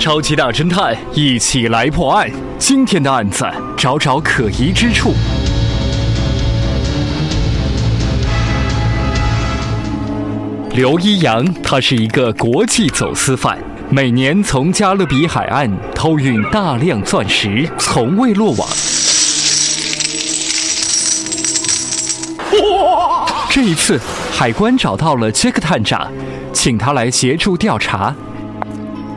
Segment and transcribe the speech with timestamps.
[0.00, 2.26] 超级大侦探一起来破案。
[2.58, 3.44] 今天的案子，
[3.76, 5.12] 找找可疑之处。
[10.70, 13.58] 刘一阳，他是一个国际走私犯，
[13.90, 18.66] 每年从加勒比海岸偷运大量钻石，从未落网。
[22.54, 24.00] 哇这一次，
[24.32, 26.10] 海关找到了杰克探长，
[26.54, 28.14] 请他来协助调查。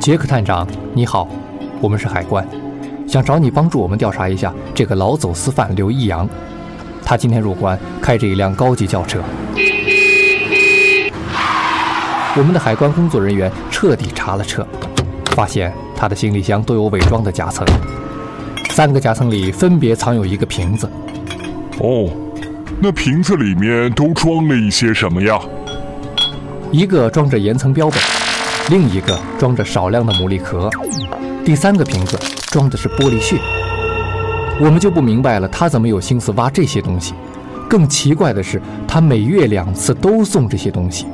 [0.03, 1.25] 杰克探长，你好，
[1.79, 2.45] 我们是海关，
[3.07, 6.27] 想找你帮助我们调查一下这个老走私犯刘一阳。
[7.05, 9.23] 他今天入关，开着一辆高级轿车。
[12.35, 14.67] 我们的海关工作人员彻底查了彻，
[15.27, 17.65] 发现他的行李箱都有伪装的夹层，
[18.71, 20.85] 三个夹层里分别藏有一个瓶子。
[21.79, 22.09] 哦。
[22.81, 25.39] 那瓶子里面都装了一些什么呀？
[26.73, 27.97] 一个装着岩层标本，
[28.69, 30.69] 另一个装着少量的牡蛎壳，
[31.43, 32.17] 第三个瓶子
[32.47, 33.37] 装的是玻璃屑。
[34.59, 37.13] 我们就不明白了，他怎么有心思挖这些东西？
[37.69, 41.07] 更奇怪的是，他每月两次都送这些东西。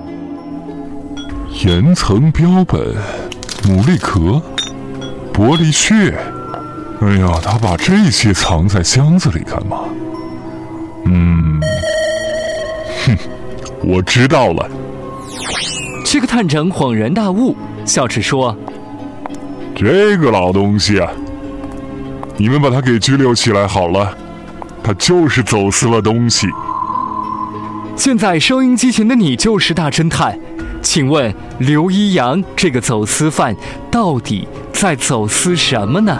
[1.64, 2.96] 岩层标本、
[3.64, 4.42] 牡蛎壳、
[5.34, 6.16] 玻璃屑。
[7.02, 9.80] 哎呀，他把这些藏在箱子里干嘛？
[11.06, 11.60] 嗯，
[13.06, 13.18] 哼，
[13.82, 14.70] 我知道了。
[16.12, 18.58] 这个探长恍然大悟，笑着说
[19.78, 21.08] ：“这个老东西啊，
[22.36, 24.18] 你们把他给拘留起来好了，
[24.82, 26.48] 他就是走私了东西。”
[27.96, 30.36] 现在收音机前的你就是大侦探，
[30.82, 33.56] 请问刘一阳这个走私犯
[33.92, 36.18] 到底在走私什么呢？